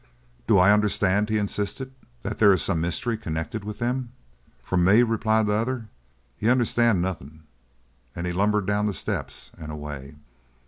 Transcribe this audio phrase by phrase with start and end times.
[0.47, 1.93] "Do I understand," he insisted,
[2.23, 4.11] "that there is some mystery connected with them?"
[4.63, 5.89] "From me," replied the other,
[6.39, 7.43] "you understand nothin'."
[8.15, 10.15] And he lumbered down the steps and away.